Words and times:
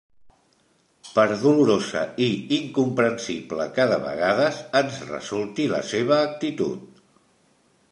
Per 1.17 1.25
dolorosa 1.41 2.01
i 2.29 2.29
incomprensible 2.57 3.69
que 3.77 3.87
de 3.93 4.01
vegades 4.07 4.63
ens 4.81 4.99
resulti 5.13 5.71
la 5.77 5.85
seva 5.93 6.21
actitud. 6.33 7.01